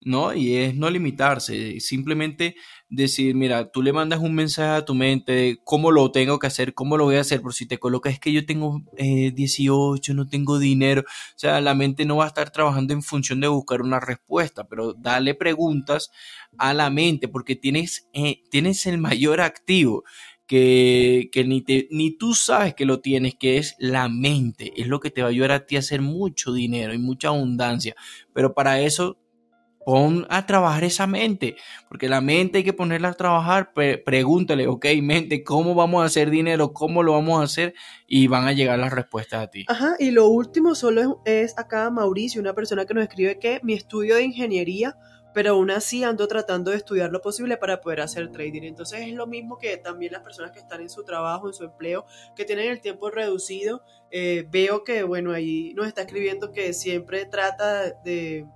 [0.00, 0.32] ¿No?
[0.34, 2.54] Y es no limitarse, simplemente
[2.88, 6.74] decir, mira, tú le mandas un mensaje a tu mente, cómo lo tengo que hacer,
[6.74, 10.14] cómo lo voy a hacer, por si te colocas es que yo tengo 18, eh,
[10.14, 13.48] no tengo dinero, o sea, la mente no va a estar trabajando en función de
[13.48, 16.11] buscar una respuesta, pero dale preguntas
[16.58, 20.04] a la mente, porque tienes, eh, tienes el mayor activo.
[20.46, 24.87] Que, que ni, te, ni tú sabes que lo tienes, que es la mente, es
[24.87, 27.94] lo que te va a ayudar a ti a hacer mucho dinero y mucha abundancia,
[28.32, 29.18] pero para eso
[29.88, 31.57] pon a trabajar esa mente,
[31.88, 36.29] porque la mente hay que ponerla a trabajar, pregúntale, ok, mente, ¿cómo vamos a hacer
[36.29, 36.74] dinero?
[36.74, 37.72] ¿Cómo lo vamos a hacer?
[38.07, 39.64] Y van a llegar las respuestas a ti.
[39.66, 43.72] Ajá, y lo último solo es, acá Mauricio, una persona que nos escribe que mi
[43.72, 44.94] estudio de ingeniería
[45.35, 48.62] pero aún así ando tratando de estudiar lo posible para poder hacer trading.
[48.62, 51.64] Entonces es lo mismo que también las personas que están en su trabajo, en su
[51.64, 53.85] empleo, que tienen el tiempo reducido.
[54.11, 58.46] Eh, veo que, bueno, ahí nos está escribiendo que siempre trata de,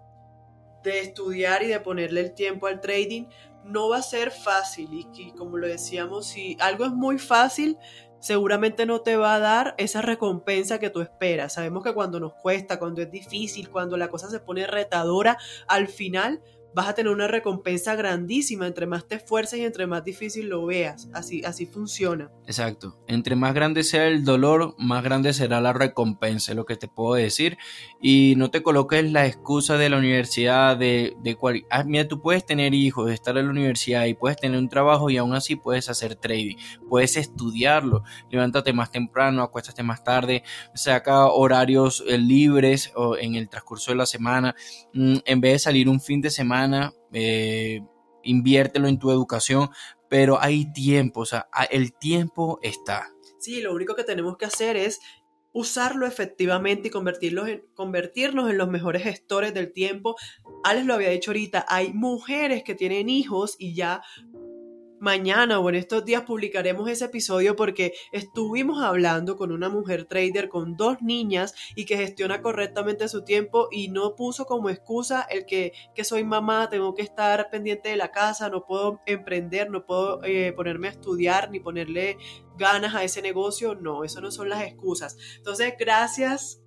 [0.82, 3.26] de estudiar y de ponerle el tiempo al trading,
[3.64, 4.88] no va a ser fácil.
[4.92, 7.78] Y, como lo decíamos, si algo es muy fácil,
[8.18, 11.54] seguramente no te va a dar esa recompensa que tú esperas.
[11.54, 15.88] Sabemos que cuando nos cuesta, cuando es difícil, cuando la cosa se pone retadora, al
[15.88, 16.42] final
[16.74, 20.66] vas a tener una recompensa grandísima entre más te esfuerces y entre más difícil lo
[20.66, 21.08] veas.
[21.12, 22.30] Así, así funciona.
[22.46, 22.98] Exacto.
[23.06, 27.14] Entre más grande sea el dolor, más grande será la recompensa, lo que te puedo
[27.14, 27.58] decir.
[28.00, 31.64] Y no te coloques la excusa de la universidad, de, de cual...
[31.70, 35.10] Ah, mira, tú puedes tener hijos, estar en la universidad y puedes tener un trabajo
[35.10, 36.56] y aún así puedes hacer trading.
[36.88, 38.02] Puedes estudiarlo.
[38.30, 40.42] Levántate más temprano, acuéstate más tarde,
[40.74, 44.54] saca horarios eh, libres o en el transcurso de la semana.
[44.94, 46.61] Mm, en vez de salir un fin de semana,
[47.12, 47.80] eh,
[48.22, 49.70] inviértelo en tu educación,
[50.08, 53.08] pero hay tiempo, o sea, el tiempo está.
[53.38, 55.00] Sí, lo único que tenemos que hacer es
[55.52, 60.16] usarlo efectivamente y convertirlos en, convertirnos en los mejores gestores del tiempo.
[60.64, 64.02] Alex lo había dicho ahorita, hay mujeres que tienen hijos y ya
[65.02, 70.48] mañana o en estos días publicaremos ese episodio porque estuvimos hablando con una mujer trader
[70.48, 75.44] con dos niñas y que gestiona correctamente su tiempo y no puso como excusa el
[75.44, 79.84] que, que soy mamá, tengo que estar pendiente de la casa, no puedo emprender, no
[79.84, 82.16] puedo eh, ponerme a estudiar ni ponerle
[82.56, 83.74] ganas a ese negocio.
[83.74, 85.16] No, eso no son las excusas.
[85.36, 86.61] Entonces, gracias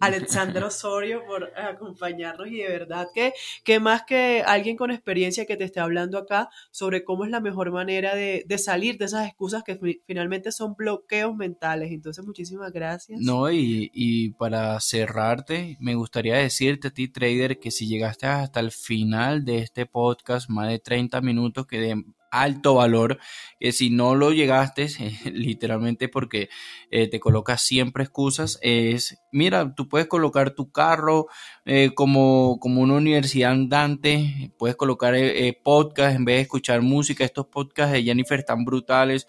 [0.00, 3.32] Alexandra Osorio por acompañarnos y de verdad que,
[3.64, 7.40] que más que alguien con experiencia que te esté hablando acá sobre cómo es la
[7.40, 11.92] mejor manera de, salir de esas excusas que finalmente son bloqueos mentales.
[11.92, 13.20] Entonces, muchísimas gracias.
[13.20, 18.60] No, y, y para cerrarte, me gustaría decirte a ti, trader, que si llegaste hasta
[18.60, 23.18] el final de este podcast, más de 30 minutos, que de alto valor,
[23.58, 24.88] que si no lo llegaste,
[25.32, 26.48] literalmente porque
[26.90, 31.26] eh, te colocas siempre excusas, es, mira, tú puedes colocar tu carro
[31.64, 37.24] eh, como, como una universidad andante, puedes colocar eh, podcast en vez de escuchar música,
[37.24, 39.26] estos podcasts de Jennifer están brutales,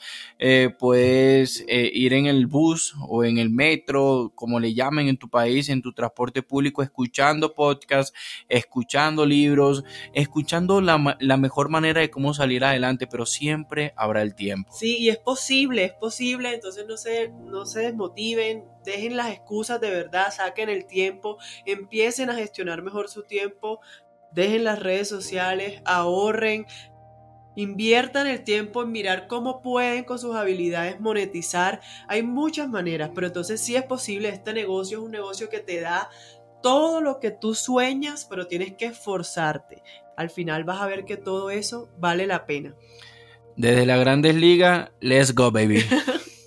[0.80, 5.70] puedes ir en el bus o en el metro, como le llamen en tu país,
[5.70, 8.14] en tu transporte público, escuchando podcasts,
[8.48, 9.84] escuchando libros,
[10.14, 14.72] escuchando la, la mejor manera de cómo salir adelante pero siempre habrá el tiempo.
[14.74, 19.82] Sí, y es posible, es posible, entonces no se, no se desmotiven, dejen las excusas
[19.90, 23.80] de verdad, saquen el tiempo, empiecen a gestionar mejor su tiempo,
[24.32, 26.66] dejen las redes sociales, ahorren,
[27.56, 31.82] Inviertan el tiempo en mirar cómo pueden con sus habilidades monetizar.
[32.08, 34.30] Hay muchas maneras, pero entonces sí es posible.
[34.30, 36.10] Este negocio es un negocio que te da
[36.64, 39.84] todo lo que tú sueñas, pero tienes que esforzarte
[40.20, 42.76] al final vas a ver que todo eso vale la pena.
[43.56, 45.82] Desde la Grandes Ligas, let's go, baby.